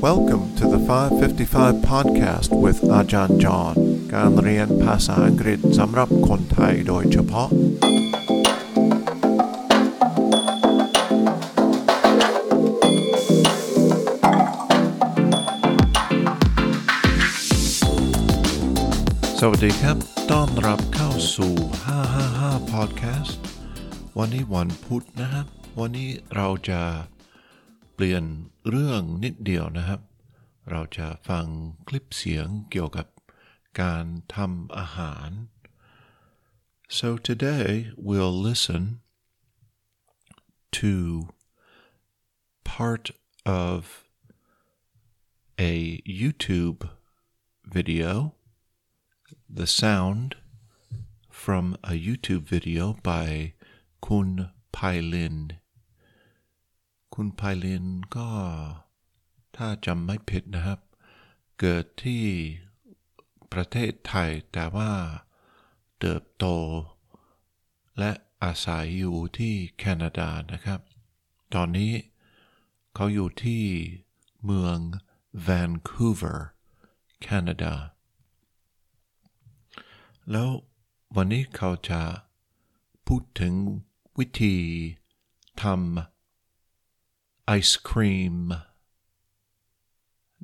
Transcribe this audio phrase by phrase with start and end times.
[0.00, 3.74] Welcome to the 555 podcast with อาจารย์จอห์น
[4.14, 7.48] การเรียนภาษาอังกฤษสำหรับคนไทยโดยเฉพาะ
[19.40, 19.96] สวัสดีครับ
[20.30, 21.52] ต้อนรับเข้าสู่
[22.12, 23.32] 555 podcast
[24.18, 25.46] วันนี้วันพุธนะครับ
[25.78, 26.80] วันนี้เราจะ
[27.97, 28.23] เปลี่ยน
[28.69, 30.01] เรื่องนิดเดียวนะครับ
[30.69, 31.45] เราจะฟัง
[31.87, 33.07] คลิปเสียงเกี่ยวกับ
[33.81, 35.29] การทำอาหาร
[36.97, 37.67] so today
[38.07, 38.83] we'll listen
[40.79, 40.93] to
[42.75, 43.05] part
[43.45, 43.79] of
[45.73, 45.75] a
[46.21, 46.79] YouTube
[47.75, 48.35] video
[49.59, 50.35] the sound
[51.29, 53.53] from a YouTube video by
[54.05, 55.37] Kun Pai Lin
[57.20, 57.86] คุณไพลิน
[58.16, 58.28] ก็
[59.56, 60.80] ถ้าจำไม่ผิดนะครับ
[61.60, 62.24] เกิดที่
[63.52, 64.92] ประเทศไทยแต่ว่า
[65.98, 66.46] เติบโต
[67.98, 68.12] และ
[68.42, 70.80] อาศัยอยู่ที่แคนาดานะครับ
[71.54, 71.92] ตอนนี้
[72.94, 73.62] เขาอยู่ที่
[74.44, 74.78] เมือง
[75.42, 76.48] แวนคูเวอร์
[77.22, 77.74] แคนาดา
[80.30, 80.48] แล้ว
[81.16, 82.02] วันนี้เขาจะ
[83.06, 83.54] พูดถึง
[84.18, 84.56] วิธี
[85.62, 86.17] ทำ
[87.47, 88.37] ไอศครีม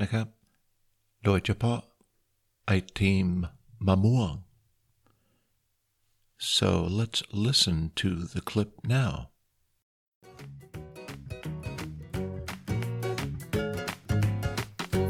[0.00, 0.26] นะครับ
[1.24, 1.80] โดยเฉพาะ
[2.66, 3.28] ไอติม
[3.86, 4.34] มะม่วง
[6.56, 9.12] so let's listen to the clip now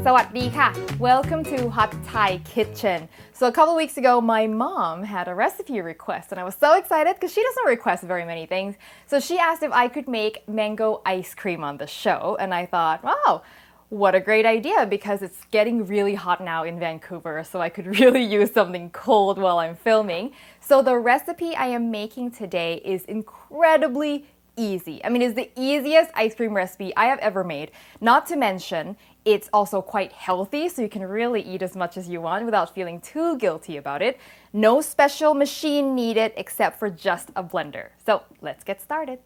[0.02, 0.98] Sawadika.
[0.98, 3.08] Welcome to Hot Thai Kitchen.
[3.32, 6.74] So a couple weeks ago, my mom had a recipe request, and I was so
[6.74, 8.74] excited because she doesn't request very many things.
[9.06, 12.66] So she asked if I could make mango ice cream on the show, and I
[12.66, 13.42] thought, wow,
[13.90, 17.86] what a great idea because it's getting really hot now in Vancouver, so I could
[18.00, 20.32] really use something cold while I'm filming.
[20.58, 25.02] So the recipe I am making today is incredibly easy.
[25.04, 27.70] I mean, it's the easiest ice cream recipe I have ever made.
[28.00, 32.08] Not to mention, it's also quite healthy, so you can really eat as much as
[32.08, 34.18] you want without feeling too guilty about it.
[34.52, 37.90] No special machine needed except for just a blender.
[38.04, 39.18] So let's get started.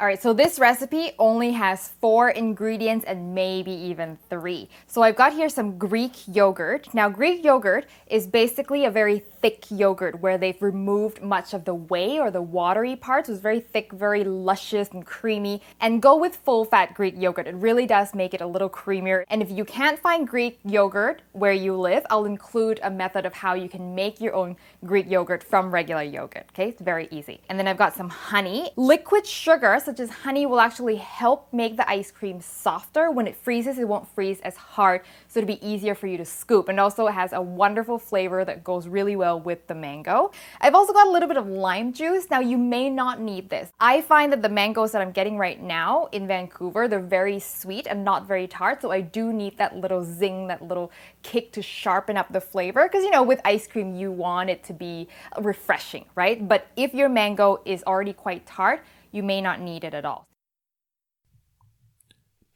[0.00, 4.68] All right, so this recipe only has four ingredients and maybe even three.
[4.86, 6.94] So I've got here some Greek yogurt.
[6.94, 11.74] Now, Greek yogurt is basically a very thick yogurt where they've removed much of the
[11.74, 13.28] whey or the watery parts.
[13.28, 15.62] It's very thick, very luscious and creamy.
[15.80, 17.48] And go with full fat Greek yogurt.
[17.48, 19.24] It really does make it a little creamier.
[19.28, 23.34] And if you can't find Greek yogurt where you live, I'll include a method of
[23.34, 26.46] how you can make your own Greek yogurt from regular yogurt.
[26.50, 27.40] Okay, it's very easy.
[27.48, 28.70] And then I've got some honey.
[28.76, 33.10] Liquid sugar, such as honey, will actually help make the ice cream softer.
[33.10, 36.26] When it freezes, it won't freeze as hard, so it'll be easier for you to
[36.26, 36.68] scoop.
[36.68, 40.30] And also, it has a wonderful flavor that goes really well with the mango.
[40.60, 42.28] I've also got a little bit of lime juice.
[42.28, 43.70] Now, you may not need this.
[43.80, 47.86] I find that the mangoes that I'm getting right now in Vancouver, they're very sweet
[47.86, 51.62] and not very tart, so I do need that little zing, that little kick to
[51.62, 52.82] sharpen up the flavor.
[52.82, 55.08] Because, you know, with ice cream, you want it to be
[55.40, 56.46] refreshing, right?
[56.46, 58.84] But if your mango is already quite tart,
[59.16, 60.22] you may not need it at all.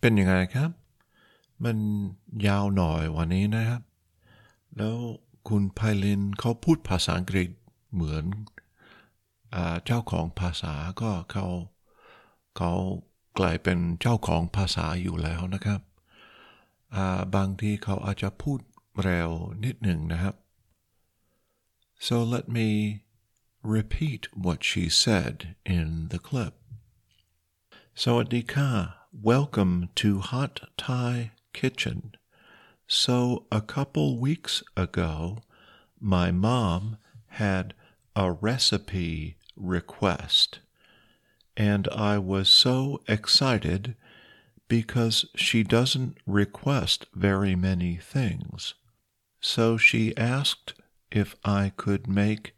[0.01, 0.71] เป็นยังไงครับ
[1.65, 1.79] มัน
[2.47, 3.83] ยาวหน่อยวันนี้นะครับ
[4.77, 4.97] แล้ว
[5.49, 7.51] คุณไพลินเขาพูดภาษาอังกฤษ
[7.93, 8.25] เหมือน
[9.55, 11.47] อเจ้าของภาษาก็เขา
[12.57, 12.73] เขา
[13.39, 18.61] กลายเป็นเจ้าของภาษาอยู่แล้วนะครับาบางทีเขาอาจจะพูด
[19.03, 19.31] เร็ว
[19.65, 20.35] นิดหนึ่งนะครับ
[22.07, 22.69] so let me
[23.63, 26.55] repeat what she said in the clip.
[27.95, 32.15] Sawadika, welcome to Hot Thai Kitchen.
[32.89, 35.39] So a couple weeks ago,
[36.01, 36.97] my mom
[37.29, 37.75] had
[38.17, 40.59] a recipe request,
[41.57, 43.95] and I was so excited
[44.67, 48.75] because she doesn't request very many things.
[49.41, 50.75] So she asked
[51.13, 52.55] if I could make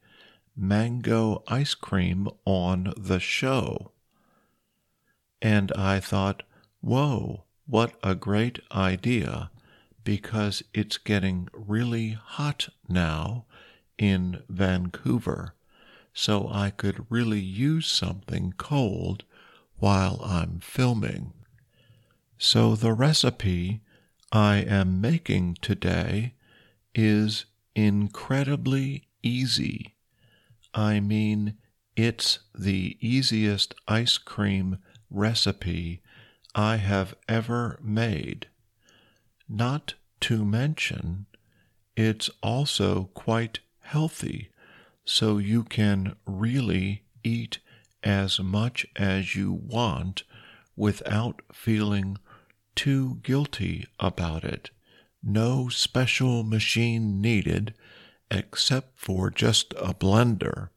[0.57, 3.93] mango ice cream on the show.
[5.43, 6.43] And I thought,
[6.81, 9.51] whoa, what a great idea
[10.05, 13.47] because it's getting really hot now
[13.99, 15.55] in Vancouver.
[16.13, 19.25] So I could really use something cold
[19.79, 21.33] while I'm filming.
[22.39, 23.81] So the recipe
[24.31, 26.35] I am making today
[26.95, 29.94] is incredibly easy.
[30.75, 31.57] I mean,
[31.97, 34.79] it's the easiest ice cream
[35.09, 36.03] recipe
[36.55, 38.49] I have ever made.
[39.49, 41.27] Not to mention,
[41.97, 44.51] it's also quite healthy,
[45.05, 47.59] so you can really eat
[48.03, 50.25] as much as you want
[50.77, 52.19] without feeling
[52.75, 54.71] too guilty about it.
[55.23, 57.75] No special machine needed
[58.35, 60.69] except for just a blender.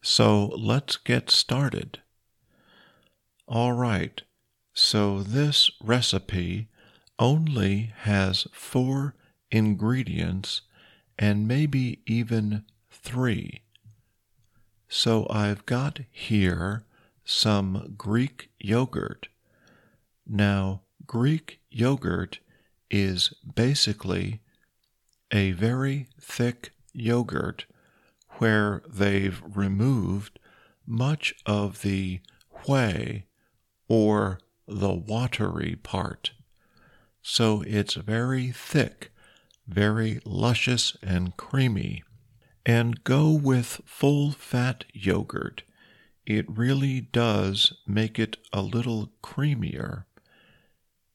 [0.00, 2.00] So let's get started.
[3.46, 4.22] All right,
[4.72, 6.68] so this recipe
[7.18, 9.14] only has four
[9.50, 10.62] ingredients
[11.18, 13.60] and maybe even three.
[14.88, 16.84] So I've got here
[17.24, 19.28] some Greek yogurt.
[20.26, 22.38] Now, Greek yogurt
[22.90, 24.40] is basically
[25.30, 27.66] a very thick yogurt
[28.38, 30.38] where they've removed
[30.86, 32.20] much of the
[32.66, 33.24] whey
[33.88, 36.32] or the watery part.
[37.22, 39.12] So it's very thick,
[39.66, 42.02] very luscious and creamy.
[42.64, 45.64] And go with full fat yogurt.
[46.26, 50.04] It really does make it a little creamier.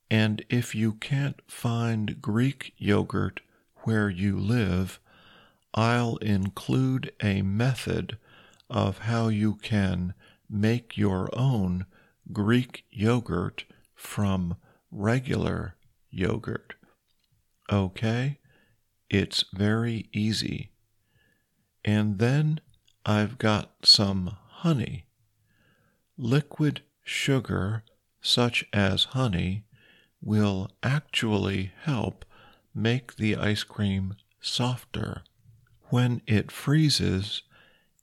[0.10, 3.40] And if you can't find Greek yogurt
[3.84, 5.00] where you live,
[5.78, 8.18] I'll include a method
[8.68, 10.16] of how you can
[10.50, 11.86] make your own
[12.34, 13.64] Greek yogurt
[13.94, 14.58] from
[14.90, 15.76] regular
[16.10, 16.74] yogurt.
[17.72, 18.40] Okay?
[19.08, 20.72] It's very easy.
[21.86, 22.60] And then
[23.06, 25.06] I've got some honey.
[26.18, 27.84] Liquid sugar,
[28.20, 29.66] such as honey,
[30.24, 32.26] will actually help
[32.74, 35.22] make the ice cream softer.
[35.90, 37.44] When it freezes,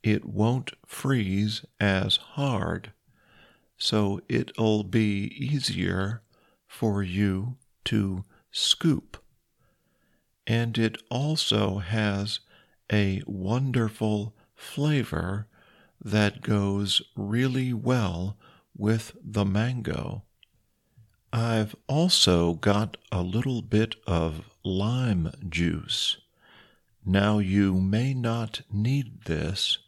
[0.03, 2.93] it won't freeze as hard,
[3.77, 6.23] so it'll be easier
[6.67, 9.23] for you to scoop.
[10.47, 12.41] And it also has
[12.93, 15.49] a wonderful flavor
[16.03, 18.39] that goes really well
[18.77, 20.23] with the mango.
[21.33, 26.19] I've also got a little bit of lime juice.
[27.07, 29.79] Now, you may not need this.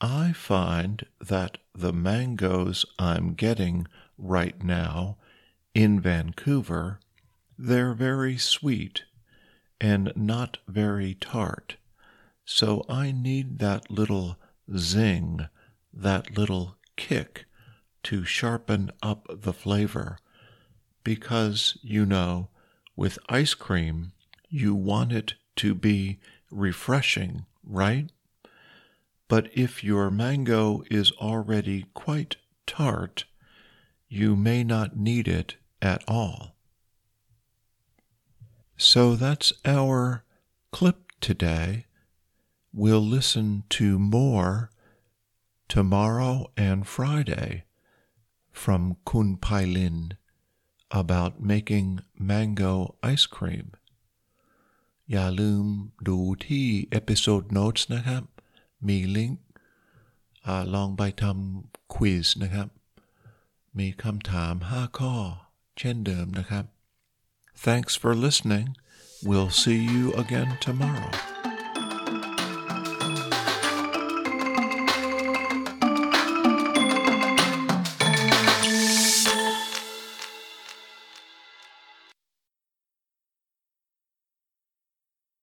[0.00, 3.86] I find that the mangoes I'm getting
[4.16, 5.18] right now
[5.74, 7.00] in Vancouver,
[7.58, 9.04] they're very sweet
[9.80, 11.76] and not very tart.
[12.44, 14.38] So I need that little
[14.76, 15.48] zing,
[15.92, 17.46] that little kick
[18.04, 20.18] to sharpen up the flavor.
[21.02, 22.48] Because, you know,
[22.94, 24.12] with ice cream,
[24.48, 26.18] you want it to be
[26.50, 28.10] refreshing, right?
[29.28, 32.36] But if your mango is already quite
[32.66, 33.24] tart,
[34.08, 36.56] you may not need it at all.
[38.76, 40.24] So that's our
[40.72, 41.86] clip today.
[42.72, 44.70] We'll listen to more
[45.68, 47.64] tomorrow and Friday
[48.50, 50.12] from Kun Pailin
[50.90, 53.72] about making mango ice cream.
[55.12, 55.64] อย่าลืม
[56.08, 58.22] ดูที่เอพิโซดโน้ตนะครับ
[58.88, 59.40] มีลิงก์
[60.74, 62.68] ลองไปทำควิสนะครับ
[63.78, 65.14] มีคำถาม 5 ข้อ
[65.78, 66.64] เช่นเดิมนะครับ
[67.66, 68.68] Thanks for listening.
[69.28, 71.39] We'll see you again tomorrow.